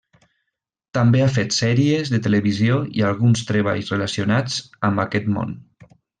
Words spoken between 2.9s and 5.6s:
i alguns treballs relacionats amb aquest món.